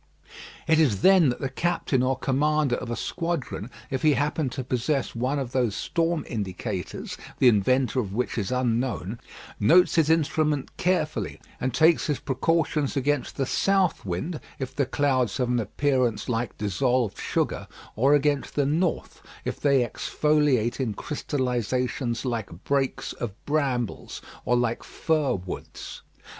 [0.65, 4.63] It is then that the captain or commander of a squadron, if he happen to
[4.63, 9.19] possess one of those storm indicators, the inventor of which is unknown,
[9.59, 15.37] notes his instrument carefully and takes his precautions against the south wind, if the clouds
[15.37, 22.25] have an appearance like dissolved sugar; or against the north, if they exfoliate in crystallisations
[22.25, 26.01] like brakes of brambles, or like fir woods.